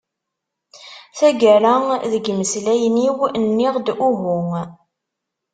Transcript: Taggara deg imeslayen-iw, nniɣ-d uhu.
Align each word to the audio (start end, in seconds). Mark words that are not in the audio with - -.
Taggara 1.17 1.73
deg 2.11 2.25
imeslayen-iw, 2.33 3.17
nniɣ-d 3.43 3.87
uhu. 4.09 4.41